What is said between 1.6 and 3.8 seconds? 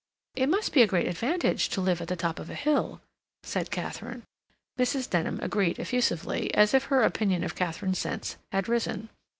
to live at the top of a hill," said